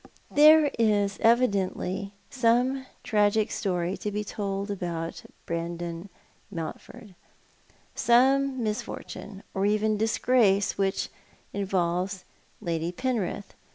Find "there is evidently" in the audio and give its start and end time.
0.31-2.15